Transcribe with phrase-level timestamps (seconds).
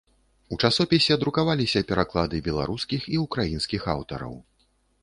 [0.55, 4.35] У часопісе друкаваліся пераклады беларускіх і ўкраінскіх аўтараў.